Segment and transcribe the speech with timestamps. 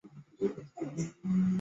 [0.03, 1.45] 微睡眠和许多疾病关联。